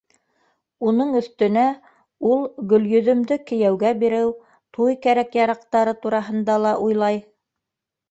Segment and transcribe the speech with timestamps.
[0.91, 1.65] Уның өҫтөнә
[2.31, 2.41] ул
[2.73, 4.35] Гөлйөҙөмдө кейәүгә биреү,
[4.81, 7.27] туй кәрәк-яраҡтары тураһында ла уйлай.